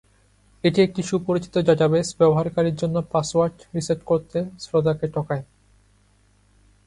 [0.63, 5.43] এটি একটি সুপরিচিত ডাটাবেস ব্যবহারকারীর জন্য পাসওয়ার্ড রিসেট করতে শ্রোতাকে ঠকায়।